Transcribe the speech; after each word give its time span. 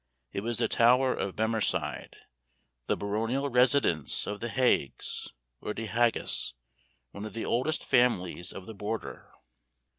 It 0.33 0.41
was 0.41 0.57
the 0.57 0.67
tower 0.67 1.13
of 1.13 1.35
Bemerside, 1.35 2.15
the 2.87 2.97
baronial 2.97 3.49
residence 3.51 4.25
of 4.25 4.39
the 4.39 4.49
Haigs, 4.49 5.29
or 5.61 5.75
De 5.75 5.85
Hagas, 5.85 6.53
one 7.11 7.23
of 7.23 7.35
the 7.35 7.45
oldest 7.45 7.85
families 7.85 8.51
of 8.51 8.65
the 8.65 8.73
border. 8.73 9.31